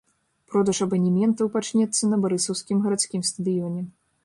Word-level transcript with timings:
Продаж 0.53 0.79
абанементаў 0.85 1.51
пачнецца 1.57 2.03
на 2.11 2.19
барысаўскім 2.25 2.77
гарадскім 2.89 3.21
стадыёне. 3.33 3.81